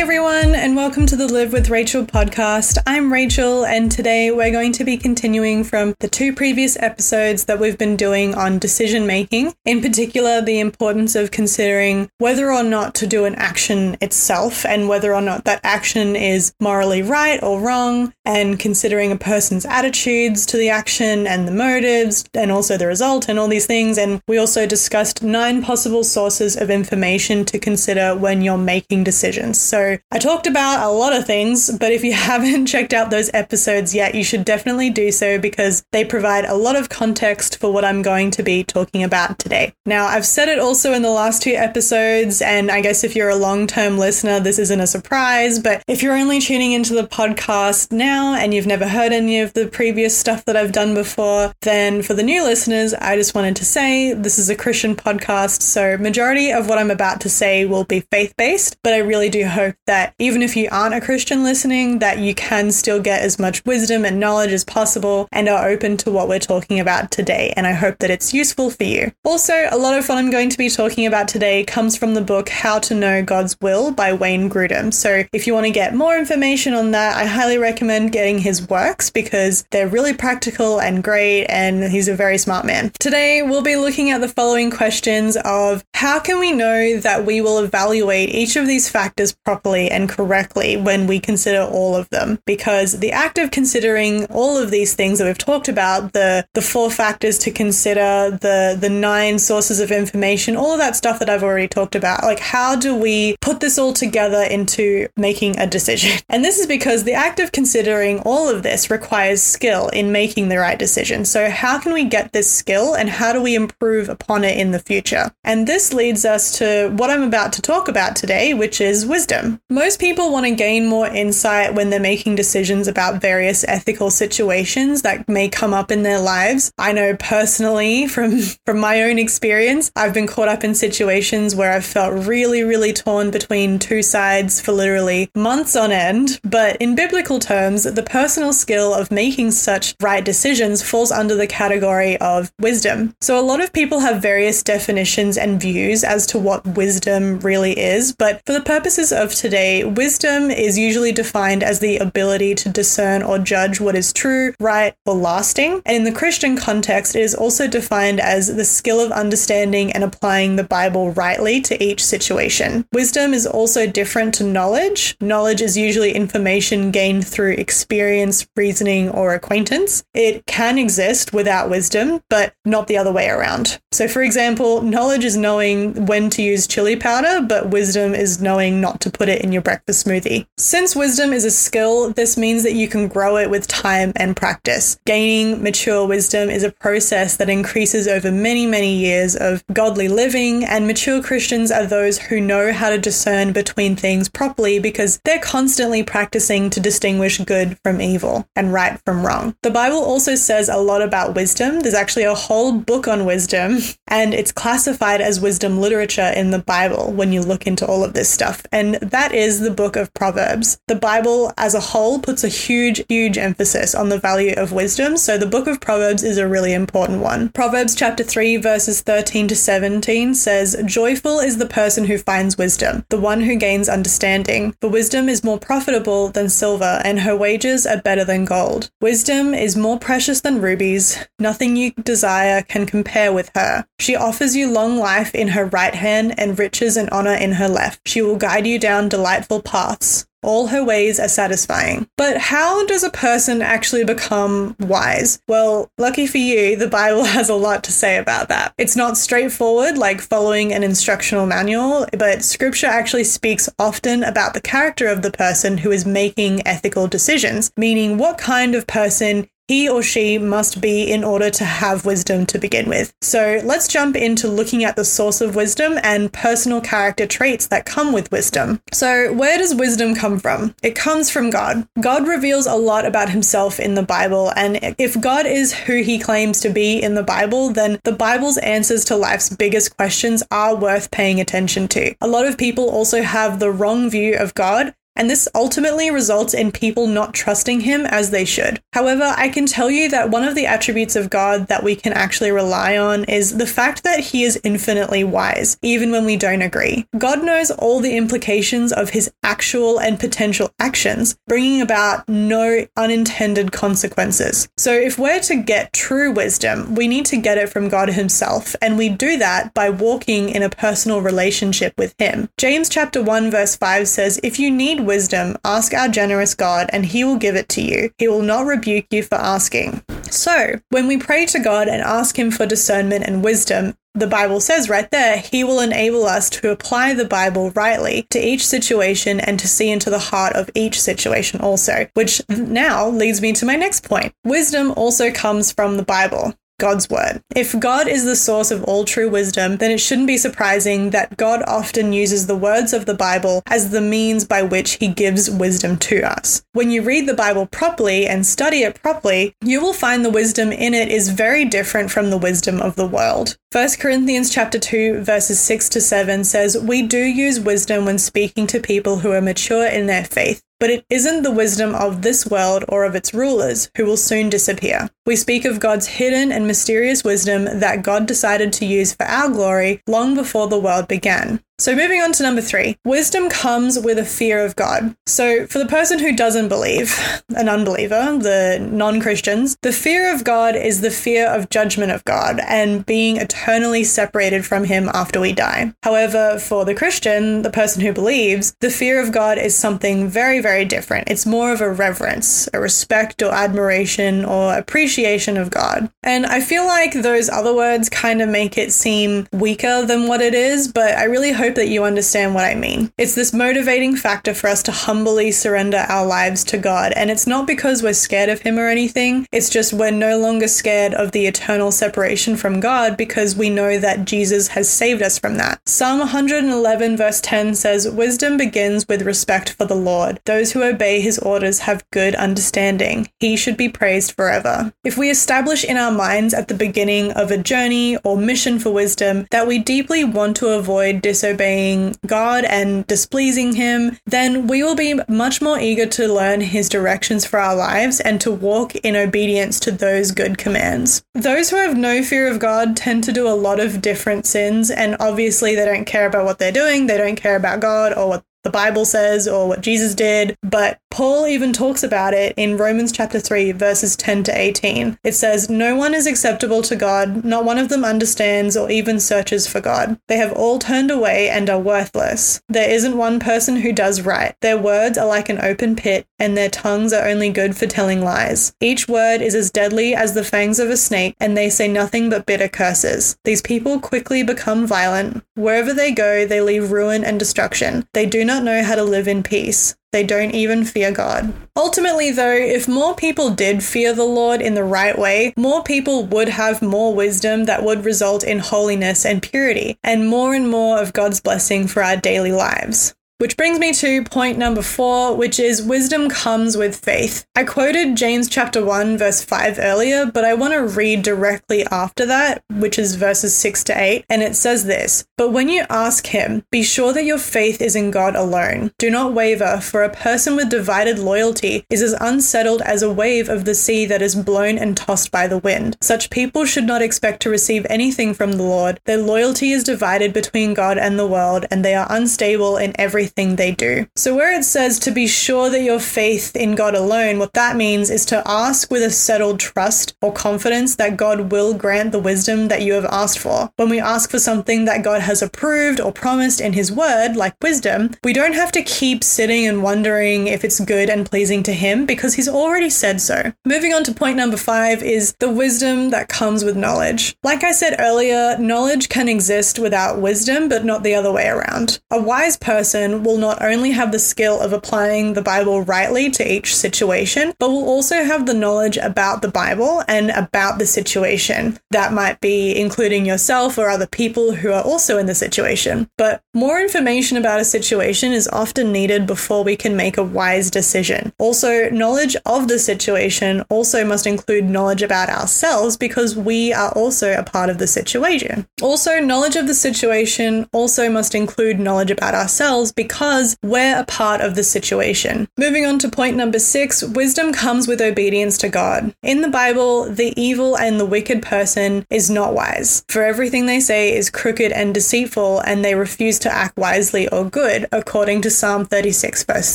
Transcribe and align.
Everyone, 0.00 0.37
and 0.68 0.76
welcome 0.76 1.06
to 1.06 1.16
the 1.16 1.32
Live 1.32 1.54
with 1.54 1.70
Rachel 1.70 2.04
podcast. 2.04 2.76
I'm 2.86 3.10
Rachel, 3.10 3.64
and 3.64 3.90
today 3.90 4.30
we're 4.30 4.50
going 4.50 4.72
to 4.72 4.84
be 4.84 4.98
continuing 4.98 5.64
from 5.64 5.94
the 6.00 6.08
two 6.08 6.34
previous 6.34 6.76
episodes 6.82 7.46
that 7.46 7.58
we've 7.58 7.78
been 7.78 7.96
doing 7.96 8.34
on 8.34 8.58
decision 8.58 9.06
making, 9.06 9.54
in 9.64 9.80
particular, 9.80 10.42
the 10.42 10.60
importance 10.60 11.16
of 11.16 11.30
considering 11.30 12.10
whether 12.18 12.52
or 12.52 12.62
not 12.62 12.94
to 12.96 13.06
do 13.06 13.24
an 13.24 13.34
action 13.36 13.96
itself 14.02 14.66
and 14.66 14.90
whether 14.90 15.14
or 15.14 15.22
not 15.22 15.46
that 15.46 15.60
action 15.64 16.14
is 16.14 16.52
morally 16.60 17.00
right 17.00 17.42
or 17.42 17.58
wrong, 17.58 18.12
and 18.26 18.60
considering 18.60 19.10
a 19.10 19.16
person's 19.16 19.64
attitudes 19.64 20.44
to 20.44 20.58
the 20.58 20.68
action 20.68 21.26
and 21.26 21.48
the 21.48 21.52
motives, 21.52 22.28
and 22.34 22.52
also 22.52 22.76
the 22.76 22.86
result, 22.86 23.26
and 23.26 23.38
all 23.38 23.48
these 23.48 23.64
things. 23.64 23.96
And 23.96 24.20
we 24.28 24.36
also 24.36 24.66
discussed 24.66 25.22
nine 25.22 25.62
possible 25.62 26.04
sources 26.04 26.58
of 26.58 26.68
information 26.68 27.46
to 27.46 27.58
consider 27.58 28.14
when 28.14 28.42
you're 28.42 28.58
making 28.58 29.04
decisions. 29.04 29.58
So 29.58 29.96
I 30.10 30.18
talked 30.18 30.46
about 30.46 30.57
a 30.58 30.90
lot 30.90 31.12
of 31.12 31.26
things, 31.26 31.70
but 31.78 31.92
if 31.92 32.04
you 32.04 32.12
haven't 32.28 32.66
checked 32.66 32.92
out 32.92 33.10
those 33.10 33.30
episodes 33.34 33.94
yet, 33.94 34.14
you 34.14 34.24
should 34.24 34.44
definitely 34.44 34.90
do 34.90 35.10
so 35.10 35.38
because 35.38 35.84
they 35.92 36.04
provide 36.04 36.44
a 36.44 36.54
lot 36.54 36.76
of 36.76 36.88
context 36.88 37.58
for 37.58 37.72
what 37.72 37.84
I'm 37.84 38.02
going 38.02 38.30
to 38.32 38.42
be 38.42 38.64
talking 38.64 39.02
about 39.02 39.38
today. 39.38 39.72
Now, 39.86 40.06
I've 40.06 40.26
said 40.26 40.48
it 40.48 40.58
also 40.58 40.92
in 40.92 41.02
the 41.02 41.10
last 41.10 41.42
two 41.42 41.52
episodes, 41.52 42.42
and 42.42 42.70
I 42.70 42.80
guess 42.80 43.04
if 43.04 43.14
you're 43.16 43.28
a 43.28 43.36
long 43.36 43.66
term 43.66 43.98
listener, 43.98 44.40
this 44.40 44.58
isn't 44.58 44.80
a 44.80 44.86
surprise, 44.86 45.58
but 45.58 45.82
if 45.86 46.02
you're 46.02 46.16
only 46.16 46.40
tuning 46.40 46.72
into 46.72 46.94
the 46.94 47.06
podcast 47.06 47.92
now 47.92 48.34
and 48.34 48.52
you've 48.52 48.66
never 48.66 48.88
heard 48.88 49.12
any 49.12 49.40
of 49.40 49.52
the 49.54 49.66
previous 49.68 50.16
stuff 50.16 50.44
that 50.44 50.56
I've 50.56 50.72
done 50.72 50.94
before, 50.94 51.52
then 51.62 52.02
for 52.02 52.14
the 52.14 52.22
new 52.22 52.42
listeners, 52.42 52.94
I 52.94 53.16
just 53.16 53.34
wanted 53.34 53.56
to 53.56 53.64
say 53.64 54.12
this 54.12 54.38
is 54.38 54.50
a 54.50 54.56
Christian 54.56 54.96
podcast, 54.96 55.62
so 55.62 55.96
majority 55.98 56.50
of 56.52 56.68
what 56.68 56.78
I'm 56.78 56.90
about 56.90 57.20
to 57.22 57.28
say 57.28 57.64
will 57.64 57.84
be 57.84 58.00
faith 58.10 58.34
based, 58.36 58.76
but 58.82 58.92
I 58.92 58.98
really 58.98 59.28
do 59.28 59.46
hope 59.46 59.76
that 59.86 60.14
even 60.18 60.42
if 60.42 60.47
you 60.56 60.68
aren't 60.70 60.94
a 60.94 61.00
Christian 61.00 61.42
listening, 61.42 61.98
that 61.98 62.18
you 62.18 62.34
can 62.34 62.70
still 62.70 63.00
get 63.00 63.22
as 63.22 63.38
much 63.38 63.64
wisdom 63.64 64.04
and 64.04 64.20
knowledge 64.20 64.52
as 64.52 64.64
possible 64.64 65.28
and 65.32 65.48
are 65.48 65.68
open 65.68 65.96
to 65.98 66.10
what 66.10 66.28
we're 66.28 66.38
talking 66.38 66.78
about 66.78 67.10
today. 67.10 67.52
And 67.56 67.66
I 67.66 67.72
hope 67.72 67.98
that 67.98 68.10
it's 68.10 68.32
useful 68.32 68.70
for 68.70 68.84
you. 68.84 69.12
Also, 69.24 69.66
a 69.70 69.76
lot 69.76 69.98
of 69.98 70.08
what 70.08 70.18
I'm 70.18 70.30
going 70.30 70.50
to 70.50 70.58
be 70.58 70.70
talking 70.70 71.06
about 71.06 71.28
today 71.28 71.64
comes 71.64 71.96
from 71.96 72.14
the 72.14 72.20
book 72.20 72.48
How 72.48 72.78
to 72.78 72.94
Know 72.94 73.22
God's 73.22 73.56
Will 73.60 73.90
by 73.90 74.12
Wayne 74.12 74.48
Grudem. 74.48 74.94
So 74.94 75.24
if 75.32 75.46
you 75.46 75.54
want 75.54 75.66
to 75.66 75.72
get 75.72 75.94
more 75.94 76.16
information 76.16 76.74
on 76.74 76.92
that, 76.92 77.16
I 77.16 77.24
highly 77.26 77.58
recommend 77.58 78.12
getting 78.12 78.38
his 78.38 78.68
works 78.68 79.10
because 79.10 79.66
they're 79.70 79.88
really 79.88 80.14
practical 80.14 80.80
and 80.80 81.02
great, 81.02 81.46
and 81.46 81.84
he's 81.84 82.08
a 82.08 82.14
very 82.14 82.38
smart 82.38 82.64
man. 82.64 82.92
Today, 83.00 83.42
we'll 83.42 83.62
be 83.62 83.76
looking 83.76 84.10
at 84.10 84.20
the 84.20 84.28
following 84.28 84.70
questions 84.70 85.36
of 85.44 85.84
how 85.94 86.20
can 86.20 86.38
we 86.38 86.52
know 86.52 86.98
that 87.00 87.26
we 87.26 87.40
will 87.40 87.58
evaluate 87.58 88.30
each 88.30 88.56
of 88.56 88.66
these 88.66 88.88
factors 88.88 89.36
properly 89.44 89.90
and 89.90 90.08
correctly 90.08 90.27
when 90.28 91.06
we 91.06 91.20
consider 91.20 91.62
all 91.62 91.96
of 91.96 92.08
them. 92.10 92.38
Because 92.46 93.00
the 93.00 93.12
act 93.12 93.38
of 93.38 93.50
considering 93.50 94.24
all 94.26 94.56
of 94.56 94.70
these 94.70 94.94
things 94.94 95.18
that 95.18 95.26
we've 95.26 95.38
talked 95.38 95.68
about, 95.68 96.12
the 96.12 96.46
the 96.54 96.62
four 96.62 96.90
factors 96.90 97.38
to 97.40 97.50
consider, 97.50 98.30
the 98.30 98.76
the 98.78 98.90
nine 98.90 99.38
sources 99.38 99.80
of 99.80 99.90
information, 99.90 100.56
all 100.56 100.72
of 100.72 100.78
that 100.78 100.96
stuff 100.96 101.18
that 101.18 101.30
I've 101.30 101.42
already 101.42 101.68
talked 101.68 101.94
about, 101.94 102.22
like 102.22 102.40
how 102.40 102.76
do 102.76 102.94
we 102.94 103.36
put 103.40 103.60
this 103.60 103.78
all 103.78 103.92
together 103.92 104.42
into 104.42 105.08
making 105.16 105.58
a 105.58 105.66
decision? 105.66 106.20
And 106.30 106.44
this 106.44 106.58
is 106.58 106.66
because 106.66 107.04
the 107.04 107.14
act 107.14 107.40
of 107.40 107.52
considering 107.52 108.20
all 108.20 108.48
of 108.48 108.62
this 108.62 108.90
requires 108.90 109.42
skill 109.42 109.88
in 109.88 110.12
making 110.12 110.48
the 110.48 110.58
right 110.58 110.78
decision. 110.78 111.24
So 111.24 111.50
how 111.50 111.78
can 111.78 111.92
we 111.92 112.04
get 112.04 112.32
this 112.32 112.52
skill 112.52 112.94
and 112.94 113.08
how 113.08 113.32
do 113.32 113.42
we 113.42 113.54
improve 113.54 114.08
upon 114.08 114.44
it 114.44 114.58
in 114.58 114.70
the 114.70 114.78
future? 114.78 115.32
And 115.42 115.66
this 115.66 115.92
leads 115.92 116.24
us 116.24 116.58
to 116.58 116.90
what 116.96 117.10
I'm 117.10 117.22
about 117.22 117.52
to 117.54 117.62
talk 117.62 117.88
about 117.88 118.14
today, 118.14 118.52
which 118.54 118.80
is 118.80 119.06
wisdom. 119.06 119.60
Most 119.70 120.00
people 120.00 120.17
want 120.26 120.46
to 120.46 120.54
gain 120.54 120.86
more 120.86 121.06
insight 121.06 121.74
when 121.74 121.90
they're 121.90 122.00
making 122.00 122.34
decisions 122.34 122.88
about 122.88 123.20
various 123.20 123.64
ethical 123.68 124.10
situations 124.10 125.02
that 125.02 125.28
may 125.28 125.48
come 125.48 125.72
up 125.72 125.90
in 125.90 126.02
their 126.02 126.18
lives. 126.18 126.72
I 126.76 126.92
know 126.92 127.16
personally 127.16 128.08
from 128.08 128.40
from 128.66 128.80
my 128.80 129.02
own 129.02 129.18
experience, 129.18 129.90
I've 129.94 130.12
been 130.12 130.26
caught 130.26 130.48
up 130.48 130.64
in 130.64 130.74
situations 130.74 131.54
where 131.54 131.72
I've 131.72 131.84
felt 131.84 132.26
really 132.26 132.64
really 132.64 132.92
torn 132.92 133.30
between 133.30 133.78
two 133.78 134.02
sides 134.02 134.60
for 134.60 134.72
literally 134.72 135.30
months 135.34 135.76
on 135.76 135.92
end, 135.92 136.40
but 136.42 136.76
in 136.76 136.94
biblical 136.94 137.38
terms, 137.38 137.84
the 137.84 138.02
personal 138.02 138.52
skill 138.52 138.92
of 138.92 139.10
making 139.10 139.52
such 139.52 139.94
right 140.02 140.24
decisions 140.24 140.82
falls 140.82 141.12
under 141.12 141.34
the 141.34 141.46
category 141.46 142.16
of 142.18 142.52
wisdom. 142.58 143.14
So 143.20 143.38
a 143.38 143.46
lot 143.46 143.62
of 143.62 143.72
people 143.72 144.00
have 144.00 144.20
various 144.20 144.62
definitions 144.62 145.38
and 145.38 145.60
views 145.60 146.02
as 146.02 146.26
to 146.26 146.38
what 146.38 146.66
wisdom 146.66 147.38
really 147.40 147.78
is, 147.78 148.12
but 148.12 148.42
for 148.44 148.52
the 148.52 148.60
purposes 148.60 149.12
of 149.12 149.34
today, 149.34 149.84
wisdom 149.84 150.07
is 150.50 150.78
usually 150.78 151.12
defined 151.12 151.62
as 151.62 151.80
the 151.80 151.98
ability 151.98 152.54
to 152.56 152.68
discern 152.68 153.22
or 153.22 153.38
judge 153.38 153.80
what 153.80 153.94
is 153.94 154.12
true, 154.12 154.54
right, 154.60 154.94
or 155.06 155.14
lasting. 155.14 155.82
And 155.84 155.96
in 155.96 156.04
the 156.04 156.12
Christian 156.12 156.56
context, 156.56 157.14
it 157.14 157.20
is 157.20 157.34
also 157.34 157.66
defined 157.66 158.20
as 158.20 158.54
the 158.54 158.64
skill 158.64 159.00
of 159.00 159.12
understanding 159.12 159.92
and 159.92 160.04
applying 160.04 160.56
the 160.56 160.64
Bible 160.64 161.12
rightly 161.12 161.60
to 161.62 161.82
each 161.82 162.04
situation. 162.04 162.86
Wisdom 162.92 163.34
is 163.34 163.46
also 163.46 163.86
different 163.86 164.34
to 164.34 164.44
knowledge. 164.44 165.16
Knowledge 165.20 165.60
is 165.60 165.76
usually 165.76 166.12
information 166.12 166.90
gained 166.90 167.26
through 167.26 167.52
experience, 167.52 168.46
reasoning, 168.56 169.10
or 169.10 169.34
acquaintance. 169.34 170.04
It 170.14 170.46
can 170.46 170.78
exist 170.78 171.32
without 171.32 171.70
wisdom, 171.70 172.20
but 172.30 172.54
not 172.64 172.86
the 172.86 172.96
other 172.96 173.12
way 173.12 173.28
around. 173.28 173.78
So, 173.92 174.08
for 174.08 174.22
example, 174.22 174.82
knowledge 174.82 175.24
is 175.24 175.36
knowing 175.36 176.06
when 176.06 176.30
to 176.30 176.42
use 176.42 176.66
chili 176.66 176.96
powder, 176.96 177.44
but 177.46 177.70
wisdom 177.70 178.14
is 178.14 178.40
knowing 178.40 178.80
not 178.80 179.00
to 179.02 179.10
put 179.10 179.28
it 179.28 179.42
in 179.42 179.52
your 179.52 179.62
breakfast 179.62 179.97
smoothie. 180.04 180.46
Since 180.56 180.96
wisdom 180.96 181.32
is 181.32 181.44
a 181.44 181.50
skill, 181.50 182.10
this 182.10 182.36
means 182.36 182.62
that 182.62 182.74
you 182.74 182.88
can 182.88 183.08
grow 183.08 183.36
it 183.36 183.50
with 183.50 183.66
time 183.66 184.12
and 184.16 184.36
practice. 184.36 184.98
Gaining 185.06 185.62
mature 185.62 186.06
wisdom 186.06 186.50
is 186.50 186.62
a 186.62 186.72
process 186.72 187.36
that 187.36 187.50
increases 187.50 188.08
over 188.08 188.30
many, 188.30 188.66
many 188.66 188.94
years 188.94 189.36
of 189.36 189.64
godly 189.72 190.08
living, 190.08 190.64
and 190.64 190.86
mature 190.86 191.22
Christians 191.22 191.70
are 191.70 191.86
those 191.86 192.18
who 192.18 192.40
know 192.40 192.72
how 192.72 192.90
to 192.90 192.98
discern 192.98 193.52
between 193.52 193.96
things 193.96 194.28
properly 194.28 194.78
because 194.78 195.20
they're 195.24 195.38
constantly 195.38 196.02
practicing 196.02 196.70
to 196.70 196.80
distinguish 196.80 197.38
good 197.38 197.78
from 197.82 198.00
evil 198.00 198.46
and 198.56 198.72
right 198.72 199.00
from 199.04 199.24
wrong. 199.24 199.54
The 199.62 199.70
Bible 199.70 199.98
also 199.98 200.34
says 200.34 200.68
a 200.68 200.76
lot 200.76 201.02
about 201.02 201.34
wisdom. 201.34 201.80
There's 201.80 201.94
actually 201.94 202.24
a 202.24 202.34
whole 202.34 202.72
book 202.72 203.08
on 203.08 203.24
wisdom, 203.24 203.78
and 204.08 204.34
it's 204.34 204.52
classified 204.52 205.20
as 205.20 205.40
wisdom 205.40 205.80
literature 205.80 206.32
in 206.34 206.50
the 206.50 206.58
Bible 206.58 207.12
when 207.12 207.32
you 207.32 207.42
look 207.42 207.66
into 207.66 207.86
all 207.86 208.04
of 208.04 208.14
this 208.14 208.30
stuff. 208.30 208.64
And 208.72 208.94
that 208.96 209.32
is 209.32 209.60
the 209.60 209.70
book 209.70 209.87
of 209.96 210.12
Proverbs. 210.14 210.78
The 210.88 210.94
Bible 210.94 211.52
as 211.56 211.74
a 211.74 211.80
whole 211.80 212.18
puts 212.18 212.44
a 212.44 212.48
huge, 212.48 213.02
huge 213.08 213.38
emphasis 213.38 213.94
on 213.94 214.08
the 214.08 214.18
value 214.18 214.54
of 214.56 214.72
wisdom. 214.72 215.16
So 215.16 215.38
the 215.38 215.46
book 215.46 215.66
of 215.66 215.80
Proverbs 215.80 216.22
is 216.22 216.38
a 216.38 216.48
really 216.48 216.72
important 216.72 217.20
one. 217.20 217.50
Proverbs 217.50 217.94
chapter 217.94 218.24
3, 218.24 218.56
verses 218.56 219.00
13 219.00 219.48
to 219.48 219.56
17 219.56 220.34
says, 220.34 220.76
Joyful 220.84 221.40
is 221.40 221.58
the 221.58 221.66
person 221.66 222.04
who 222.04 222.18
finds 222.18 222.58
wisdom, 222.58 223.04
the 223.08 223.20
one 223.20 223.42
who 223.42 223.56
gains 223.56 223.88
understanding. 223.88 224.74
For 224.80 224.88
wisdom 224.88 225.28
is 225.28 225.44
more 225.44 225.58
profitable 225.58 226.28
than 226.28 226.48
silver, 226.48 227.00
and 227.04 227.20
her 227.20 227.36
wages 227.36 227.86
are 227.86 228.00
better 228.00 228.24
than 228.24 228.44
gold. 228.44 228.90
Wisdom 229.00 229.54
is 229.54 229.76
more 229.76 229.98
precious 229.98 230.40
than 230.40 230.60
rubies. 230.60 231.26
Nothing 231.38 231.76
you 231.76 231.92
desire 232.02 232.62
can 232.62 232.86
compare 232.86 233.32
with 233.32 233.50
her. 233.54 233.86
She 233.98 234.16
offers 234.16 234.56
you 234.56 234.70
long 234.70 234.98
life 234.98 235.34
in 235.34 235.48
her 235.48 235.64
right 235.66 235.94
hand 235.94 236.34
and 236.38 236.58
riches 236.58 236.96
and 236.96 237.10
honor 237.10 237.34
in 237.34 237.52
her 237.52 237.68
left. 237.68 238.00
She 238.06 238.22
will 238.22 238.36
guide 238.36 238.66
you 238.66 238.78
down 238.78 239.08
delightful 239.08 239.62
paths. 239.78 240.26
All 240.42 240.68
her 240.68 240.84
ways 240.84 241.18
are 241.18 241.28
satisfying. 241.28 242.08
But 242.16 242.38
how 242.38 242.86
does 242.86 243.02
a 243.02 243.10
person 243.10 243.60
actually 243.60 244.04
become 244.04 244.76
wise? 244.78 245.40
Well, 245.48 245.90
lucky 245.98 246.26
for 246.28 246.38
you, 246.38 246.76
the 246.76 246.88
Bible 246.88 247.24
has 247.36 247.48
a 247.48 247.54
lot 247.54 247.82
to 247.84 247.92
say 247.92 248.18
about 248.18 248.48
that. 248.48 248.72
It's 248.78 248.96
not 248.96 249.16
straightforward 249.16 249.98
like 249.98 250.20
following 250.20 250.72
an 250.72 250.84
instructional 250.84 251.46
manual, 251.46 252.06
but 252.16 252.44
scripture 252.44 252.86
actually 252.86 253.24
speaks 253.24 253.68
often 253.78 254.22
about 254.22 254.54
the 254.54 254.60
character 254.60 255.08
of 255.08 255.22
the 255.22 255.32
person 255.32 255.78
who 255.78 255.90
is 255.90 256.06
making 256.06 256.66
ethical 256.66 257.08
decisions, 257.08 257.72
meaning 257.76 258.16
what 258.16 258.38
kind 258.38 258.74
of 258.74 258.86
person 258.86 259.48
he 259.68 259.88
or 259.88 260.02
she 260.02 260.38
must 260.38 260.80
be 260.80 261.12
in 261.12 261.22
order 261.22 261.50
to 261.50 261.64
have 261.64 262.06
wisdom 262.06 262.46
to 262.46 262.58
begin 262.58 262.88
with. 262.88 263.12
So 263.20 263.60
let's 263.62 263.86
jump 263.86 264.16
into 264.16 264.48
looking 264.48 264.82
at 264.82 264.96
the 264.96 265.04
source 265.04 265.40
of 265.40 265.54
wisdom 265.54 265.98
and 266.02 266.32
personal 266.32 266.80
character 266.80 267.26
traits 267.26 267.66
that 267.68 267.84
come 267.84 268.12
with 268.12 268.32
wisdom. 268.32 268.80
So, 268.92 269.32
where 269.32 269.58
does 269.58 269.74
wisdom 269.74 270.14
come 270.14 270.38
from? 270.38 270.74
It 270.82 270.94
comes 270.94 271.30
from 271.30 271.50
God. 271.50 271.86
God 272.00 272.26
reveals 272.26 272.66
a 272.66 272.74
lot 272.74 273.04
about 273.04 273.28
himself 273.28 273.78
in 273.78 273.94
the 273.94 274.02
Bible, 274.02 274.52
and 274.56 274.78
if 274.98 275.20
God 275.20 275.46
is 275.46 275.74
who 275.74 276.02
he 276.02 276.18
claims 276.18 276.60
to 276.60 276.70
be 276.70 277.02
in 277.02 277.14
the 277.14 277.22
Bible, 277.22 277.70
then 277.70 277.98
the 278.04 278.12
Bible's 278.12 278.58
answers 278.58 279.04
to 279.06 279.16
life's 279.16 279.54
biggest 279.54 279.96
questions 279.96 280.42
are 280.50 280.74
worth 280.74 281.10
paying 281.10 281.40
attention 281.40 281.88
to. 281.88 282.14
A 282.20 282.28
lot 282.28 282.46
of 282.46 282.56
people 282.56 282.88
also 282.88 283.22
have 283.22 283.58
the 283.58 283.70
wrong 283.70 284.08
view 284.08 284.36
of 284.36 284.54
God 284.54 284.94
and 285.18 285.28
this 285.28 285.48
ultimately 285.54 286.10
results 286.10 286.54
in 286.54 286.72
people 286.72 287.06
not 287.06 287.34
trusting 287.34 287.80
him 287.80 288.06
as 288.06 288.30
they 288.30 288.44
should. 288.44 288.80
However, 288.94 289.34
I 289.36 289.48
can 289.48 289.66
tell 289.66 289.90
you 289.90 290.08
that 290.08 290.30
one 290.30 290.44
of 290.44 290.54
the 290.54 290.66
attributes 290.66 291.16
of 291.16 291.28
God 291.28 291.66
that 291.66 291.82
we 291.82 291.94
can 291.94 292.12
actually 292.12 292.52
rely 292.52 292.96
on 292.96 293.24
is 293.24 293.58
the 293.58 293.66
fact 293.66 294.04
that 294.04 294.20
he 294.20 294.44
is 294.44 294.60
infinitely 294.64 295.24
wise, 295.24 295.76
even 295.82 296.10
when 296.10 296.24
we 296.24 296.36
don't 296.36 296.62
agree. 296.62 297.06
God 297.18 297.44
knows 297.44 297.70
all 297.70 298.00
the 298.00 298.16
implications 298.16 298.92
of 298.92 299.10
his 299.10 299.30
actual 299.42 299.98
and 300.00 300.20
potential 300.20 300.70
actions, 300.78 301.36
bringing 301.46 301.82
about 301.82 302.28
no 302.28 302.86
unintended 302.96 303.72
consequences. 303.72 304.68
So, 304.76 304.92
if 304.92 305.18
we're 305.18 305.40
to 305.40 305.56
get 305.56 305.92
true 305.92 306.30
wisdom, 306.30 306.94
we 306.94 307.08
need 307.08 307.26
to 307.26 307.36
get 307.36 307.58
it 307.58 307.68
from 307.68 307.88
God 307.88 308.10
Himself, 308.10 308.76
and 308.80 308.96
we 308.96 309.08
do 309.08 309.36
that 309.38 309.74
by 309.74 309.90
walking 309.90 310.48
in 310.50 310.62
a 310.62 310.70
personal 310.70 311.20
relationship 311.20 311.94
with 311.98 312.14
Him. 312.18 312.48
James 312.56 312.88
chapter 312.88 313.22
1 313.22 313.50
verse 313.50 313.76
5 313.76 314.08
says, 314.08 314.38
"If 314.42 314.58
you 314.58 314.70
need 314.70 315.00
wisdom, 315.08 315.56
ask 315.64 315.92
our 315.92 316.08
generous 316.08 316.54
God, 316.54 316.88
and 316.92 317.06
He 317.06 317.24
will 317.24 317.38
give 317.38 317.56
it 317.56 317.68
to 317.70 317.82
you. 317.82 318.10
He 318.18 318.28
will 318.28 318.42
not 318.42 318.66
rebuke 318.66 319.06
you 319.10 319.24
for 319.24 319.34
asking." 319.34 320.02
So, 320.30 320.78
when 320.90 321.08
we 321.08 321.16
pray 321.16 321.46
to 321.46 321.58
God 321.58 321.88
and 321.88 322.02
ask 322.02 322.38
Him 322.38 322.52
for 322.52 322.66
discernment 322.66 323.24
and 323.26 323.42
wisdom, 323.42 323.96
the 324.14 324.26
Bible 324.26 324.60
says 324.60 324.88
right 324.88 325.10
there, 325.10 325.38
He 325.38 325.64
will 325.64 325.80
enable 325.80 326.26
us 326.26 326.50
to 326.50 326.70
apply 326.70 327.14
the 327.14 327.24
Bible 327.24 327.70
rightly 327.70 328.26
to 328.30 328.38
each 328.38 328.66
situation 328.66 329.40
and 329.40 329.58
to 329.58 329.68
see 329.68 329.90
into 329.90 330.10
the 330.10 330.18
heart 330.18 330.54
of 330.54 330.70
each 330.74 331.00
situation 331.00 331.60
also, 331.60 332.08
which 332.14 332.42
now 332.48 333.08
leads 333.08 333.40
me 333.40 333.52
to 333.52 333.66
my 333.66 333.76
next 333.76 334.08
point. 334.08 334.32
Wisdom 334.44 334.92
also 334.96 335.30
comes 335.30 335.72
from 335.72 335.96
the 335.96 336.02
Bible. 336.02 336.54
God's 336.78 337.10
word. 337.10 337.42
If 337.54 337.78
God 337.78 338.08
is 338.08 338.24
the 338.24 338.36
source 338.36 338.70
of 338.70 338.84
all 338.84 339.04
true 339.04 339.28
wisdom, 339.28 339.76
then 339.76 339.90
it 339.90 339.98
shouldn't 339.98 340.26
be 340.26 340.38
surprising 340.38 341.10
that 341.10 341.36
God 341.36 341.62
often 341.66 342.12
uses 342.12 342.46
the 342.46 342.56
words 342.56 342.92
of 342.92 343.06
the 343.06 343.14
Bible 343.14 343.62
as 343.66 343.90
the 343.90 344.00
means 344.00 344.44
by 344.44 344.62
which 344.62 344.92
he 344.94 345.08
gives 345.08 345.50
wisdom 345.50 345.96
to 345.98 346.22
us. 346.22 346.62
When 346.72 346.90
you 346.90 347.02
read 347.02 347.26
the 347.26 347.34
Bible 347.34 347.66
properly 347.66 348.26
and 348.26 348.46
study 348.46 348.82
it 348.82 349.02
properly, 349.02 349.54
you 349.62 349.80
will 349.80 349.92
find 349.92 350.24
the 350.24 350.30
wisdom 350.30 350.70
in 350.72 350.94
it 350.94 351.08
is 351.08 351.30
very 351.30 351.64
different 351.64 352.10
from 352.10 352.30
the 352.30 352.38
wisdom 352.38 352.80
of 352.80 352.96
the 352.96 353.06
world. 353.06 353.56
1 353.72 353.88
Corinthians 353.98 354.50
chapter 354.50 354.78
2 354.78 355.22
verses 355.22 355.60
6 355.60 355.88
to 355.90 356.00
7 356.00 356.44
says, 356.44 356.78
"We 356.78 357.02
do 357.02 357.18
use 357.18 357.60
wisdom 357.60 358.04
when 358.04 358.18
speaking 358.18 358.66
to 358.68 358.80
people 358.80 359.18
who 359.18 359.32
are 359.32 359.40
mature 359.40 359.86
in 359.86 360.06
their 360.06 360.24
faith." 360.24 360.62
But 360.80 360.90
it 360.90 361.04
isn't 361.10 361.42
the 361.42 361.50
wisdom 361.50 361.94
of 361.94 362.22
this 362.22 362.46
world 362.46 362.84
or 362.88 363.04
of 363.04 363.14
its 363.14 363.34
rulers, 363.34 363.90
who 363.96 364.04
will 364.04 364.16
soon 364.16 364.48
disappear. 364.48 365.10
We 365.26 365.34
speak 365.34 365.64
of 365.64 365.80
God's 365.80 366.06
hidden 366.06 366.52
and 366.52 366.66
mysterious 366.66 367.24
wisdom 367.24 367.80
that 367.80 368.02
God 368.02 368.26
decided 368.26 368.72
to 368.74 368.86
use 368.86 369.12
for 369.12 369.26
our 369.26 369.48
glory 369.48 370.02
long 370.06 370.34
before 370.34 370.68
the 370.68 370.78
world 370.78 371.08
began. 371.08 371.60
So, 371.80 371.94
moving 371.94 372.20
on 372.20 372.32
to 372.32 372.42
number 372.42 372.60
three 372.60 372.96
wisdom 373.04 373.48
comes 373.48 374.00
with 374.00 374.18
a 374.18 374.24
fear 374.24 374.64
of 374.64 374.74
God. 374.74 375.14
So, 375.28 375.64
for 375.68 375.78
the 375.78 375.86
person 375.86 376.18
who 376.18 376.34
doesn't 376.34 376.68
believe, 376.68 377.16
an 377.54 377.68
unbeliever, 377.68 378.36
the 378.36 378.80
non 378.80 379.20
Christians, 379.20 379.76
the 379.82 379.92
fear 379.92 380.34
of 380.34 380.42
God 380.42 380.74
is 380.74 381.02
the 381.02 381.12
fear 381.12 381.46
of 381.46 381.70
judgment 381.70 382.10
of 382.10 382.24
God 382.24 382.60
and 382.66 383.06
being 383.06 383.36
eternally 383.36 384.02
separated 384.02 384.66
from 384.66 384.82
Him 384.82 385.08
after 385.14 385.38
we 385.40 385.52
die. 385.52 385.94
However, 386.02 386.58
for 386.58 386.84
the 386.84 386.96
Christian, 386.96 387.62
the 387.62 387.70
person 387.70 388.02
who 388.02 388.12
believes, 388.12 388.74
the 388.80 388.90
fear 388.90 389.22
of 389.22 389.30
God 389.30 389.56
is 389.56 389.76
something 389.76 390.26
very, 390.26 390.58
very 390.58 390.84
different. 390.84 391.28
It's 391.28 391.46
more 391.46 391.72
of 391.72 391.80
a 391.80 391.92
reverence, 391.92 392.68
a 392.74 392.80
respect 392.80 393.40
or 393.40 393.54
admiration 393.54 394.44
or 394.44 394.76
appreciation 394.76 395.56
of 395.56 395.70
God. 395.70 396.10
And 396.24 396.44
I 396.44 396.60
feel 396.60 396.86
like 396.86 397.12
those 397.12 397.48
other 397.48 397.74
words 397.74 398.08
kind 398.08 398.42
of 398.42 398.48
make 398.48 398.76
it 398.76 398.90
seem 398.90 399.46
weaker 399.52 400.04
than 400.04 400.26
what 400.26 400.40
it 400.40 400.54
is, 400.54 400.92
but 400.92 401.16
I 401.16 401.24
really 401.24 401.52
hope 401.52 401.67
hope 401.68 401.76
that 401.76 401.88
you 401.88 402.02
understand 402.02 402.54
what 402.54 402.64
I 402.64 402.74
mean. 402.74 403.12
It's 403.18 403.34
this 403.34 403.52
motivating 403.52 404.16
factor 404.16 404.54
for 404.54 404.68
us 404.68 404.82
to 404.84 404.92
humbly 404.92 405.52
surrender 405.52 405.98
our 406.08 406.24
lives 406.24 406.64
to 406.64 406.78
God. 406.78 407.12
And 407.12 407.30
it's 407.30 407.46
not 407.46 407.66
because 407.66 408.02
we're 408.02 408.14
scared 408.14 408.48
of 408.48 408.62
Him 408.62 408.78
or 408.78 408.88
anything, 408.88 409.46
it's 409.52 409.68
just 409.68 409.92
we're 409.92 410.10
no 410.10 410.38
longer 410.38 410.66
scared 410.66 411.12
of 411.12 411.32
the 411.32 411.46
eternal 411.46 411.92
separation 411.92 412.56
from 412.56 412.80
God 412.80 413.18
because 413.18 413.54
we 413.54 413.68
know 413.68 413.98
that 413.98 414.24
Jesus 414.24 414.68
has 414.68 414.88
saved 414.88 415.20
us 415.20 415.38
from 415.38 415.56
that. 415.58 415.80
Psalm 415.86 416.20
111, 416.20 417.18
verse 417.18 417.40
10 417.42 417.74
says, 417.74 418.08
Wisdom 418.08 418.56
begins 418.56 419.06
with 419.06 419.22
respect 419.22 419.70
for 419.70 419.84
the 419.84 419.94
Lord. 419.94 420.40
Those 420.46 420.72
who 420.72 420.82
obey 420.82 421.20
His 421.20 421.38
orders 421.38 421.80
have 421.80 422.08
good 422.12 422.34
understanding. 422.34 423.28
He 423.40 423.58
should 423.58 423.76
be 423.76 423.90
praised 423.90 424.32
forever. 424.32 424.94
If 425.04 425.18
we 425.18 425.28
establish 425.28 425.84
in 425.84 425.98
our 425.98 426.12
minds 426.12 426.54
at 426.54 426.68
the 426.68 426.74
beginning 426.74 427.32
of 427.32 427.50
a 427.50 427.58
journey 427.58 428.16
or 428.24 428.38
mission 428.38 428.78
for 428.78 428.90
wisdom 428.90 429.46
that 429.50 429.66
we 429.66 429.78
deeply 429.78 430.24
want 430.24 430.56
to 430.56 430.68
avoid 430.68 431.20
disobedience, 431.20 431.57
disobeying 431.58 432.16
God 432.26 432.64
and 432.64 433.06
displeasing 433.06 433.74
Him, 433.74 434.16
then 434.26 434.66
we 434.66 434.82
will 434.82 434.94
be 434.94 435.18
much 435.28 435.60
more 435.60 435.78
eager 435.78 436.06
to 436.06 436.32
learn 436.32 436.60
His 436.60 436.88
directions 436.88 437.44
for 437.44 437.58
our 437.58 437.74
lives 437.74 438.20
and 438.20 438.40
to 438.40 438.50
walk 438.50 438.94
in 438.96 439.16
obedience 439.16 439.80
to 439.80 439.90
those 439.90 440.30
good 440.30 440.58
commands. 440.58 441.22
Those 441.34 441.70
who 441.70 441.76
have 441.76 441.96
no 441.96 442.22
fear 442.22 442.48
of 442.48 442.58
God 442.60 442.96
tend 442.96 443.24
to 443.24 443.32
do 443.32 443.48
a 443.48 443.50
lot 443.54 443.80
of 443.80 444.00
different 444.00 444.46
sins, 444.46 444.90
and 444.90 445.16
obviously 445.20 445.74
they 445.74 445.84
don't 445.84 446.04
care 446.04 446.26
about 446.26 446.44
what 446.44 446.58
they're 446.58 446.72
doing, 446.72 447.06
they 447.06 447.18
don't 447.18 447.36
care 447.36 447.56
about 447.56 447.80
God 447.80 448.12
or 448.12 448.28
what 448.28 448.44
the 448.64 448.70
Bible 448.70 449.04
says 449.04 449.46
or 449.48 449.68
what 449.68 449.80
Jesus 449.80 450.14
did, 450.14 450.56
but 450.62 451.00
Paul 451.10 451.46
even 451.46 451.72
talks 451.72 452.02
about 452.02 452.34
it 452.34 452.54
in 452.56 452.76
Romans 452.76 453.10
chapter 453.10 453.40
3, 453.40 453.72
verses 453.72 454.14
10 454.14 454.44
to 454.44 454.56
18. 454.56 455.18
It 455.24 455.32
says, 455.32 455.68
No 455.68 455.96
one 455.96 456.14
is 456.14 456.26
acceptable 456.26 456.82
to 456.82 456.96
God, 456.96 457.44
not 457.44 457.64
one 457.64 457.78
of 457.78 457.88
them 457.88 458.04
understands 458.04 458.76
or 458.76 458.90
even 458.90 459.18
searches 459.18 459.66
for 459.66 459.80
God. 459.80 460.20
They 460.28 460.36
have 460.36 460.52
all 460.52 460.78
turned 460.78 461.10
away 461.10 461.48
and 461.48 461.68
are 461.68 461.80
worthless. 461.80 462.60
There 462.68 462.88
isn't 462.88 463.16
one 463.16 463.40
person 463.40 463.76
who 463.76 463.92
does 463.92 464.20
right. 464.22 464.54
Their 464.60 464.78
words 464.78 465.18
are 465.18 465.26
like 465.26 465.48
an 465.48 465.60
open 465.60 465.96
pit, 465.96 466.26
and 466.38 466.56
their 466.56 466.70
tongues 466.70 467.12
are 467.12 467.26
only 467.26 467.50
good 467.50 467.76
for 467.76 467.86
telling 467.86 468.22
lies. 468.22 468.74
Each 468.80 469.08
word 469.08 469.40
is 469.40 469.54
as 469.54 469.70
deadly 469.70 470.14
as 470.14 470.34
the 470.34 470.44
fangs 470.44 470.78
of 470.78 470.90
a 470.90 470.96
snake, 470.96 471.34
and 471.40 471.56
they 471.56 471.70
say 471.70 471.88
nothing 471.88 472.30
but 472.30 472.46
bitter 472.46 472.68
curses. 472.68 473.38
These 473.44 473.62
people 473.62 473.98
quickly 473.98 474.42
become 474.42 474.86
violent. 474.86 475.42
Wherever 475.54 475.92
they 475.92 476.12
go, 476.12 476.46
they 476.46 476.60
leave 476.60 476.92
ruin 476.92 477.24
and 477.24 477.38
destruction. 477.38 478.06
They 478.12 478.26
do 478.26 478.44
not 478.44 478.62
know 478.62 478.84
how 478.84 478.94
to 478.94 479.02
live 479.02 479.26
in 479.26 479.42
peace. 479.42 479.96
They 480.10 480.24
don't 480.24 480.52
even 480.52 480.84
fear 480.84 481.12
God. 481.12 481.52
Ultimately, 481.76 482.30
though, 482.30 482.50
if 482.50 482.88
more 482.88 483.14
people 483.14 483.50
did 483.50 483.84
fear 483.84 484.14
the 484.14 484.24
Lord 484.24 484.62
in 484.62 484.74
the 484.74 484.84
right 484.84 485.18
way, 485.18 485.52
more 485.56 485.82
people 485.82 486.24
would 486.24 486.48
have 486.48 486.80
more 486.80 487.14
wisdom 487.14 487.64
that 487.64 487.82
would 487.82 488.06
result 488.06 488.42
in 488.42 488.58
holiness 488.58 489.26
and 489.26 489.42
purity, 489.42 489.98
and 490.02 490.28
more 490.28 490.54
and 490.54 490.70
more 490.70 490.98
of 491.00 491.12
God's 491.12 491.40
blessing 491.40 491.86
for 491.86 492.02
our 492.02 492.16
daily 492.16 492.52
lives. 492.52 493.14
Which 493.40 493.56
brings 493.56 493.78
me 493.78 493.92
to 493.92 494.24
point 494.24 494.58
number 494.58 494.82
four, 494.82 495.36
which 495.36 495.60
is 495.60 495.80
wisdom 495.80 496.28
comes 496.28 496.76
with 496.76 496.96
faith. 496.96 497.46
I 497.54 497.62
quoted 497.62 498.16
James 498.16 498.48
chapter 498.48 498.84
1, 498.84 499.16
verse 499.16 499.44
5 499.44 499.78
earlier, 499.78 500.26
but 500.26 500.44
I 500.44 500.54
want 500.54 500.72
to 500.72 500.78
read 500.78 501.22
directly 501.22 501.86
after 501.86 502.26
that, 502.26 502.64
which 502.68 502.98
is 502.98 503.14
verses 503.14 503.56
6 503.56 503.84
to 503.84 503.92
8, 503.96 504.24
and 504.28 504.42
it 504.42 504.56
says 504.56 504.86
this 504.86 505.24
But 505.36 505.50
when 505.52 505.68
you 505.68 505.84
ask 505.88 506.26
him, 506.26 506.64
be 506.72 506.82
sure 506.82 507.12
that 507.12 507.26
your 507.26 507.38
faith 507.38 507.80
is 507.80 507.94
in 507.94 508.10
God 508.10 508.34
alone. 508.34 508.90
Do 508.98 509.08
not 509.08 509.34
waver, 509.34 509.80
for 509.80 510.02
a 510.02 510.10
person 510.10 510.56
with 510.56 510.68
divided 510.68 511.20
loyalty 511.20 511.86
is 511.88 512.02
as 512.02 512.16
unsettled 512.20 512.82
as 512.82 513.04
a 513.04 513.12
wave 513.12 513.48
of 513.48 513.64
the 513.64 513.74
sea 513.76 514.04
that 514.06 514.20
is 514.20 514.34
blown 514.34 514.78
and 514.78 514.96
tossed 514.96 515.30
by 515.30 515.46
the 515.46 515.58
wind. 515.58 515.96
Such 516.00 516.30
people 516.30 516.64
should 516.64 516.88
not 516.88 517.02
expect 517.02 517.40
to 517.42 517.50
receive 517.50 517.86
anything 517.88 518.34
from 518.34 518.54
the 518.54 518.64
Lord. 518.64 518.98
Their 519.04 519.18
loyalty 519.18 519.70
is 519.70 519.84
divided 519.84 520.32
between 520.32 520.74
God 520.74 520.98
and 520.98 521.16
the 521.16 521.26
world, 521.26 521.66
and 521.70 521.84
they 521.84 521.94
are 521.94 522.08
unstable 522.10 522.76
in 522.76 522.98
everything 522.98 523.27
everything 523.28 523.56
they 523.56 523.72
do. 523.72 524.06
So, 524.16 524.34
where 524.34 524.58
it 524.58 524.64
says 524.64 524.98
to 525.00 525.10
be 525.10 525.26
sure 525.26 525.70
that 525.70 525.82
your 525.82 526.00
faith 526.00 526.56
in 526.56 526.74
God 526.74 526.94
alone, 526.94 527.38
what 527.38 527.52
that 527.54 527.76
means 527.76 528.10
is 528.10 528.24
to 528.26 528.42
ask 528.46 528.90
with 528.90 529.02
a 529.02 529.10
settled 529.10 529.60
trust 529.60 530.16
or 530.22 530.32
confidence 530.32 530.96
that 530.96 531.16
God 531.16 531.52
will 531.52 531.74
grant 531.74 532.12
the 532.12 532.18
wisdom 532.18 532.68
that 532.68 532.82
you 532.82 532.94
have 532.94 533.04
asked 533.06 533.38
for. 533.38 533.70
When 533.76 533.90
we 533.90 534.00
ask 534.00 534.30
for 534.30 534.38
something 534.38 534.84
that 534.86 535.04
God 535.04 535.20
has 535.20 535.42
approved 535.42 536.00
or 536.00 536.12
promised 536.12 536.60
in 536.60 536.72
His 536.72 536.90
word, 536.90 537.36
like 537.36 537.54
wisdom, 537.62 538.10
we 538.24 538.32
don't 538.32 538.54
have 538.54 538.72
to 538.72 538.82
keep 538.82 539.22
sitting 539.22 539.66
and 539.66 539.82
wondering 539.82 540.46
if 540.46 540.64
it's 540.64 540.80
good 540.80 541.10
and 541.10 541.28
pleasing 541.28 541.62
to 541.64 541.72
Him 541.72 542.06
because 542.06 542.34
He's 542.34 542.48
already 542.48 542.90
said 542.90 543.20
so. 543.20 543.52
Moving 543.64 543.92
on 543.92 544.04
to 544.04 544.14
point 544.14 544.36
number 544.36 544.56
five 544.56 545.02
is 545.02 545.34
the 545.38 545.50
wisdom 545.50 546.10
that 546.10 546.28
comes 546.28 546.64
with 546.64 546.76
knowledge. 546.76 547.36
Like 547.42 547.62
I 547.62 547.72
said 547.72 547.96
earlier, 547.98 548.56
knowledge 548.58 549.08
can 549.08 549.28
exist 549.28 549.78
without 549.78 550.20
wisdom, 550.20 550.68
but 550.68 550.84
not 550.84 551.02
the 551.02 551.14
other 551.14 551.32
way 551.32 551.48
around. 551.48 552.00
A 552.10 552.20
wise 552.20 552.56
person 552.56 553.17
will 553.22 553.38
not 553.38 553.62
only 553.62 553.92
have 553.92 554.12
the 554.12 554.18
skill 554.18 554.60
of 554.60 554.72
applying 554.72 555.32
the 555.32 555.42
Bible 555.42 555.82
rightly 555.82 556.30
to 556.30 556.52
each 556.52 556.76
situation, 556.76 557.54
but 557.58 557.70
will 557.70 557.88
also 557.88 558.24
have 558.24 558.46
the 558.46 558.54
knowledge 558.54 558.96
about 558.96 559.42
the 559.42 559.48
Bible 559.48 560.02
and 560.08 560.30
about 560.30 560.78
the 560.78 560.86
situation. 560.86 561.78
That 561.90 562.12
might 562.12 562.40
be 562.40 562.78
including 562.78 563.26
yourself 563.26 563.78
or 563.78 563.88
other 563.88 564.06
people 564.06 564.52
who 564.52 564.72
are 564.72 564.82
also 564.82 565.18
in 565.18 565.26
the 565.26 565.34
situation. 565.34 566.08
But 566.16 566.42
more 566.54 566.80
information 566.80 567.36
about 567.36 567.60
a 567.60 567.64
situation 567.64 568.32
is 568.32 568.48
often 568.48 568.92
needed 568.92 569.26
before 569.26 569.64
we 569.64 569.76
can 569.76 569.96
make 569.96 570.16
a 570.16 570.24
wise 570.24 570.70
decision. 570.70 571.32
Also, 571.38 571.90
knowledge 571.90 572.36
of 572.46 572.68
the 572.68 572.78
situation 572.78 573.64
also 573.68 574.04
must 574.04 574.26
include 574.26 574.64
knowledge 574.64 575.02
about 575.02 575.28
ourselves 575.28 575.96
because 575.96 576.36
we 576.36 576.72
are 576.72 576.92
also 576.92 577.32
a 577.32 577.42
part 577.42 577.70
of 577.70 577.78
the 577.78 577.86
situation. 577.86 578.66
Also, 578.82 579.20
knowledge 579.20 579.56
of 579.56 579.66
the 579.66 579.74
situation 579.74 580.68
also 580.72 581.10
must 581.10 581.34
include 581.34 581.78
knowledge 581.78 582.10
about 582.10 582.34
ourselves 582.34 582.92
because 582.92 583.07
because 583.08 583.56
we're 583.62 583.98
a 583.98 584.04
part 584.04 584.42
of 584.42 584.54
the 584.54 584.62
situation. 584.62 585.48
Moving 585.56 585.86
on 585.86 585.98
to 586.00 586.10
point 586.10 586.36
number 586.36 586.58
six 586.58 587.02
wisdom 587.02 587.54
comes 587.54 587.88
with 587.88 588.02
obedience 588.02 588.58
to 588.58 588.68
God. 588.68 589.14
In 589.22 589.40
the 589.40 589.48
Bible, 589.48 590.04
the 590.12 590.34
evil 590.36 590.76
and 590.76 591.00
the 591.00 591.06
wicked 591.06 591.40
person 591.40 592.04
is 592.10 592.28
not 592.28 592.52
wise, 592.52 593.06
for 593.08 593.22
everything 593.22 593.64
they 593.64 593.80
say 593.80 594.14
is 594.14 594.28
crooked 594.28 594.72
and 594.72 594.92
deceitful, 594.92 595.60
and 595.60 595.82
they 595.82 595.94
refuse 595.94 596.38
to 596.40 596.52
act 596.52 596.76
wisely 596.76 597.26
or 597.28 597.48
good, 597.48 597.86
according 597.92 598.42
to 598.42 598.50
Psalm 598.50 598.84
36, 598.84 599.44
verse 599.44 599.74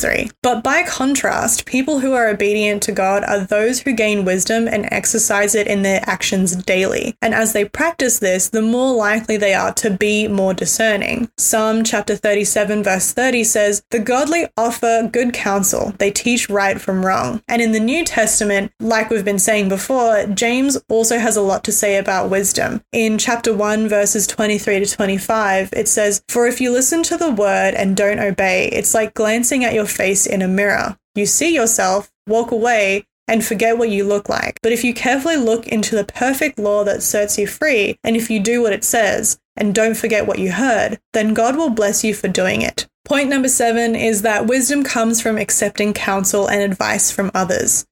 3. 0.00 0.30
But 0.40 0.62
by 0.62 0.84
contrast, 0.84 1.66
people 1.66 1.98
who 1.98 2.12
are 2.12 2.28
obedient 2.28 2.84
to 2.84 2.92
God 2.92 3.24
are 3.24 3.40
those 3.40 3.80
who 3.80 3.92
gain 3.94 4.24
wisdom 4.24 4.68
and 4.68 4.86
exercise 4.92 5.56
it 5.56 5.66
in 5.66 5.82
their 5.82 6.02
actions 6.06 6.54
daily. 6.54 7.16
And 7.20 7.34
as 7.34 7.52
they 7.52 7.64
practice 7.64 8.20
this, 8.20 8.48
the 8.48 8.62
more 8.62 8.94
likely 8.94 9.36
they 9.36 9.54
are 9.54 9.74
to 9.74 9.90
be 9.90 10.28
more 10.28 10.54
discerning. 10.54 11.28
Psalm 11.36 11.82
chapter 11.82 12.14
37, 12.14 12.84
verse 12.84 13.12
30 13.12 13.23
says, 13.44 13.82
The 13.90 13.98
godly 13.98 14.46
offer 14.56 15.08
good 15.10 15.32
counsel, 15.32 15.94
they 15.98 16.10
teach 16.10 16.50
right 16.50 16.80
from 16.80 17.06
wrong. 17.06 17.42
And 17.48 17.62
in 17.62 17.72
the 17.72 17.80
New 17.80 18.04
Testament, 18.04 18.72
like 18.80 19.10
we've 19.10 19.24
been 19.24 19.38
saying 19.38 19.68
before, 19.68 20.26
James 20.26 20.76
also 20.88 21.18
has 21.18 21.36
a 21.36 21.42
lot 21.42 21.64
to 21.64 21.72
say 21.72 21.96
about 21.96 22.30
wisdom. 22.30 22.82
In 22.92 23.18
chapter 23.18 23.54
1, 23.54 23.88
verses 23.88 24.26
23 24.26 24.80
to 24.80 24.86
25, 24.86 25.72
it 25.72 25.88
says, 25.88 26.22
For 26.28 26.46
if 26.46 26.60
you 26.60 26.70
listen 26.70 27.02
to 27.04 27.16
the 27.16 27.30
word 27.30 27.74
and 27.74 27.96
don't 27.96 28.18
obey, 28.18 28.68
it's 28.68 28.94
like 28.94 29.14
glancing 29.14 29.64
at 29.64 29.74
your 29.74 29.86
face 29.86 30.26
in 30.26 30.42
a 30.42 30.48
mirror. 30.48 30.96
You 31.14 31.26
see 31.26 31.54
yourself, 31.54 32.10
walk 32.26 32.50
away, 32.50 33.06
and 33.26 33.44
forget 33.44 33.78
what 33.78 33.90
you 33.90 34.04
look 34.04 34.28
like. 34.28 34.58
But 34.62 34.72
if 34.72 34.84
you 34.84 34.92
carefully 34.92 35.36
look 35.36 35.66
into 35.66 35.96
the 35.96 36.04
perfect 36.04 36.58
law 36.58 36.84
that 36.84 37.02
sets 37.02 37.38
you 37.38 37.46
free, 37.46 37.98
and 38.04 38.16
if 38.16 38.30
you 38.30 38.40
do 38.40 38.62
what 38.62 38.72
it 38.72 38.84
says, 38.84 39.38
and 39.56 39.74
don't 39.74 39.96
forget 39.96 40.26
what 40.26 40.38
you 40.38 40.52
heard, 40.52 40.98
then 41.12 41.34
God 41.34 41.56
will 41.56 41.70
bless 41.70 42.04
you 42.04 42.14
for 42.14 42.28
doing 42.28 42.62
it. 42.62 42.86
Point 43.04 43.28
number 43.28 43.48
seven 43.48 43.94
is 43.94 44.22
that 44.22 44.46
wisdom 44.46 44.82
comes 44.82 45.20
from 45.20 45.36
accepting 45.36 45.92
counsel 45.92 46.48
and 46.48 46.62
advice 46.62 47.10
from 47.10 47.30
others 47.34 47.86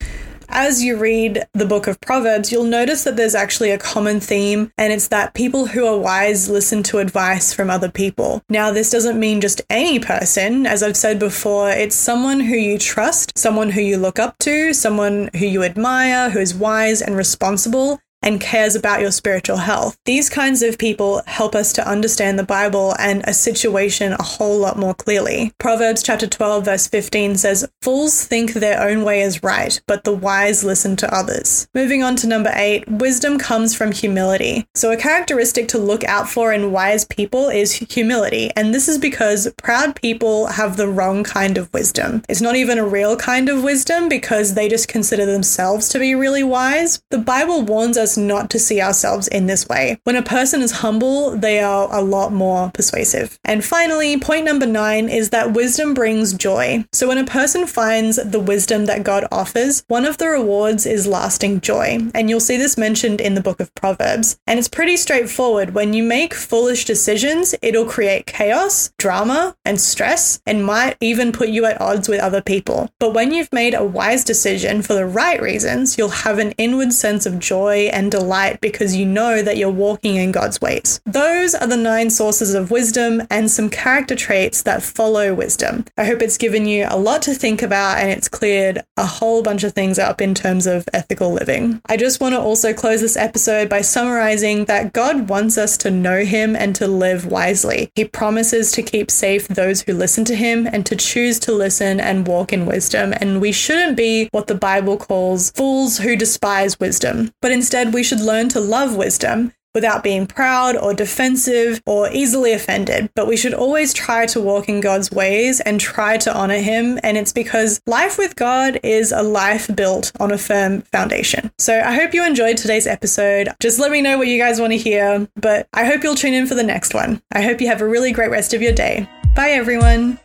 as 0.52 0.84
you 0.84 0.96
read 0.96 1.42
the 1.54 1.64
book 1.64 1.86
of 1.86 2.00
Proverbs, 2.00 2.52
you'll 2.52 2.64
notice 2.64 3.04
that 3.04 3.16
there's 3.16 3.34
actually 3.34 3.70
a 3.70 3.78
common 3.78 4.20
theme, 4.20 4.70
and 4.76 4.92
it's 4.92 5.08
that 5.08 5.34
people 5.34 5.66
who 5.66 5.86
are 5.86 5.98
wise 5.98 6.48
listen 6.48 6.82
to 6.84 6.98
advice 6.98 7.52
from 7.52 7.70
other 7.70 7.90
people. 7.90 8.42
Now, 8.50 8.70
this 8.70 8.90
doesn't 8.90 9.18
mean 9.18 9.40
just 9.40 9.62
any 9.70 9.98
person. 9.98 10.66
As 10.66 10.82
I've 10.82 10.96
said 10.96 11.18
before, 11.18 11.70
it's 11.70 11.96
someone 11.96 12.40
who 12.40 12.54
you 12.54 12.78
trust, 12.78 13.36
someone 13.36 13.70
who 13.70 13.80
you 13.80 13.96
look 13.96 14.18
up 14.18 14.38
to, 14.40 14.74
someone 14.74 15.30
who 15.36 15.46
you 15.46 15.62
admire, 15.64 16.30
who 16.30 16.38
is 16.38 16.54
wise 16.54 17.00
and 17.00 17.16
responsible, 17.16 17.98
and 18.22 18.40
cares 18.40 18.74
about 18.74 19.00
your 19.00 19.10
spiritual 19.10 19.58
health. 19.58 19.96
These 20.04 20.28
kinds 20.28 20.62
of 20.62 20.78
people 20.78 21.22
help 21.26 21.54
us 21.54 21.72
to 21.74 21.88
understand 21.88 22.38
the 22.38 22.44
Bible 22.44 22.94
and 22.98 23.22
a 23.24 23.34
situation 23.34 24.12
a 24.12 24.22
whole 24.22 24.58
lot 24.58 24.78
more 24.78 24.94
clearly. 24.94 25.52
Proverbs 25.58 26.02
chapter 26.02 26.26
12 26.26 26.64
verse 26.64 26.86
15 26.86 27.36
says, 27.36 27.66
"Fools 27.80 28.22
think 28.24 28.52
their 28.52 28.80
own 28.80 29.04
way 29.04 29.22
is 29.22 29.42
right, 29.42 29.80
but 29.86 30.04
the 30.04 30.12
wise 30.12 30.62
listen 30.62 30.96
to 30.96 31.14
others." 31.14 31.66
Moving 31.74 32.02
on 32.02 32.16
to 32.16 32.26
number 32.26 32.52
8, 32.54 32.90
wisdom 32.90 33.38
comes 33.38 33.74
from 33.74 33.92
humility. 33.92 34.66
So 34.74 34.90
a 34.90 34.96
characteristic 34.96 35.68
to 35.68 35.78
look 35.78 36.04
out 36.04 36.28
for 36.28 36.52
in 36.52 36.72
wise 36.72 37.04
people 37.04 37.48
is 37.48 37.72
humility, 37.72 38.50
and 38.56 38.74
this 38.74 38.88
is 38.88 38.98
because 38.98 39.48
proud 39.62 39.96
people 39.96 40.46
have 40.46 40.76
the 40.76 40.88
wrong 40.88 41.24
kind 41.24 41.58
of 41.58 41.72
wisdom. 41.72 42.22
It's 42.28 42.40
not 42.40 42.56
even 42.56 42.78
a 42.78 42.86
real 42.86 43.16
kind 43.16 43.48
of 43.48 43.62
wisdom 43.62 44.08
because 44.08 44.54
they 44.54 44.68
just 44.68 44.88
consider 44.88 45.26
themselves 45.26 45.88
to 45.90 45.98
be 45.98 46.14
really 46.14 46.42
wise. 46.42 47.00
The 47.10 47.18
Bible 47.18 47.62
warns 47.62 47.96
us 47.96 48.11
us 48.12 48.16
not 48.16 48.50
to 48.50 48.58
see 48.58 48.80
ourselves 48.80 49.28
in 49.28 49.46
this 49.46 49.68
way. 49.68 49.98
When 50.04 50.16
a 50.16 50.22
person 50.22 50.62
is 50.62 50.72
humble, 50.72 51.36
they 51.36 51.60
are 51.60 51.88
a 51.90 52.02
lot 52.02 52.32
more 52.32 52.70
persuasive. 52.72 53.38
And 53.44 53.64
finally, 53.64 54.18
point 54.18 54.44
number 54.44 54.66
nine 54.66 55.08
is 55.08 55.30
that 55.30 55.52
wisdom 55.52 55.94
brings 55.94 56.32
joy. 56.32 56.84
So 56.92 57.08
when 57.08 57.18
a 57.18 57.24
person 57.24 57.66
finds 57.66 58.16
the 58.16 58.40
wisdom 58.40 58.86
that 58.86 59.04
God 59.04 59.26
offers, 59.32 59.84
one 59.88 60.04
of 60.04 60.18
the 60.18 60.28
rewards 60.28 60.86
is 60.86 61.06
lasting 61.06 61.60
joy. 61.60 61.98
And 62.14 62.28
you'll 62.28 62.40
see 62.40 62.56
this 62.56 62.76
mentioned 62.76 63.20
in 63.20 63.34
the 63.34 63.40
book 63.40 63.60
of 63.60 63.74
Proverbs. 63.74 64.38
And 64.46 64.58
it's 64.58 64.68
pretty 64.68 64.96
straightforward. 64.96 65.74
When 65.74 65.92
you 65.92 66.02
make 66.02 66.34
foolish 66.34 66.84
decisions, 66.84 67.54
it'll 67.62 67.86
create 67.86 68.26
chaos, 68.26 68.92
drama, 68.98 69.56
and 69.64 69.80
stress, 69.80 70.40
and 70.46 70.64
might 70.64 70.96
even 71.00 71.32
put 71.32 71.48
you 71.48 71.64
at 71.64 71.80
odds 71.80 72.08
with 72.08 72.20
other 72.20 72.42
people. 72.42 72.90
But 72.98 73.14
when 73.14 73.32
you've 73.32 73.52
made 73.52 73.74
a 73.74 73.84
wise 73.84 74.24
decision 74.24 74.82
for 74.82 74.94
the 74.94 75.06
right 75.06 75.40
reasons, 75.40 75.96
you'll 75.96 76.08
have 76.08 76.38
an 76.38 76.52
inward 76.52 76.92
sense 76.92 77.26
of 77.26 77.38
joy 77.38 77.90
and 77.92 78.01
and 78.02 78.10
delight 78.10 78.60
because 78.60 78.96
you 78.96 79.06
know 79.06 79.42
that 79.42 79.56
you're 79.56 79.70
walking 79.70 80.16
in 80.16 80.32
God's 80.32 80.60
ways. 80.60 81.00
Those 81.06 81.54
are 81.54 81.66
the 81.66 81.76
nine 81.76 82.10
sources 82.10 82.54
of 82.54 82.70
wisdom 82.70 83.22
and 83.30 83.50
some 83.50 83.70
character 83.70 84.16
traits 84.16 84.62
that 84.62 84.82
follow 84.82 85.32
wisdom. 85.34 85.84
I 85.96 86.04
hope 86.04 86.20
it's 86.20 86.36
given 86.36 86.66
you 86.66 86.86
a 86.88 86.98
lot 86.98 87.22
to 87.22 87.34
think 87.34 87.62
about 87.62 87.98
and 87.98 88.10
it's 88.10 88.28
cleared 88.28 88.82
a 88.96 89.06
whole 89.06 89.42
bunch 89.42 89.62
of 89.62 89.72
things 89.72 89.98
up 89.98 90.20
in 90.20 90.34
terms 90.34 90.66
of 90.66 90.88
ethical 90.92 91.32
living. 91.32 91.80
I 91.86 91.96
just 91.96 92.20
want 92.20 92.34
to 92.34 92.40
also 92.40 92.74
close 92.74 93.00
this 93.00 93.16
episode 93.16 93.68
by 93.68 93.82
summarizing 93.82 94.64
that 94.64 94.92
God 94.92 95.28
wants 95.28 95.56
us 95.56 95.76
to 95.78 95.90
know 95.90 96.24
Him 96.24 96.56
and 96.56 96.74
to 96.76 96.88
live 96.88 97.26
wisely. 97.26 97.90
He 97.94 98.04
promises 98.04 98.72
to 98.72 98.82
keep 98.82 99.10
safe 99.10 99.46
those 99.48 99.82
who 99.82 99.92
listen 99.92 100.24
to 100.26 100.34
Him 100.34 100.66
and 100.66 100.84
to 100.86 100.96
choose 100.96 101.38
to 101.40 101.52
listen 101.52 102.00
and 102.00 102.26
walk 102.26 102.52
in 102.52 102.66
wisdom. 102.66 103.14
And 103.20 103.40
we 103.40 103.52
shouldn't 103.52 103.96
be 103.96 104.28
what 104.32 104.48
the 104.48 104.54
Bible 104.54 104.96
calls 104.96 105.50
fools 105.52 105.98
who 105.98 106.16
despise 106.16 106.80
wisdom, 106.80 107.32
but 107.40 107.52
instead 107.52 107.91
we 107.92 108.02
should 108.02 108.20
learn 108.20 108.48
to 108.50 108.60
love 108.60 108.96
wisdom 108.96 109.52
without 109.74 110.02
being 110.02 110.26
proud 110.26 110.76
or 110.76 110.92
defensive 110.92 111.82
or 111.86 112.10
easily 112.12 112.52
offended. 112.52 113.10
But 113.14 113.26
we 113.26 113.36
should 113.36 113.54
always 113.54 113.92
try 113.94 114.26
to 114.26 114.40
walk 114.40 114.68
in 114.68 114.80
God's 114.80 115.10
ways 115.10 115.60
and 115.60 115.80
try 115.80 116.18
to 116.18 116.34
honor 116.34 116.58
Him. 116.58 116.98
And 117.02 117.16
it's 117.16 117.32
because 117.32 117.80
life 117.86 118.18
with 118.18 118.36
God 118.36 118.78
is 118.82 119.12
a 119.12 119.22
life 119.22 119.74
built 119.74 120.12
on 120.20 120.30
a 120.30 120.38
firm 120.38 120.82
foundation. 120.82 121.50
So 121.58 121.80
I 121.80 121.94
hope 121.94 122.14
you 122.14 122.24
enjoyed 122.26 122.56
today's 122.56 122.86
episode. 122.86 123.48
Just 123.60 123.78
let 123.78 123.90
me 123.90 124.02
know 124.02 124.18
what 124.18 124.28
you 124.28 124.38
guys 124.38 124.60
want 124.60 124.72
to 124.72 124.78
hear. 124.78 125.26
But 125.36 125.68
I 125.72 125.84
hope 125.84 126.02
you'll 126.02 126.14
tune 126.14 126.34
in 126.34 126.46
for 126.46 126.54
the 126.54 126.62
next 126.62 126.94
one. 126.94 127.22
I 127.32 127.42
hope 127.42 127.60
you 127.60 127.68
have 127.68 127.80
a 127.80 127.88
really 127.88 128.12
great 128.12 128.30
rest 128.30 128.54
of 128.54 128.62
your 128.62 128.72
day. 128.72 129.08
Bye, 129.34 129.50
everyone. 129.50 130.18